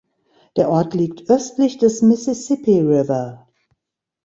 Der 0.57 0.67
Ort 0.71 0.95
liegt 0.95 1.29
östlich 1.29 1.77
des 1.77 2.01
Mississippi 2.01 2.79
River. 2.79 3.47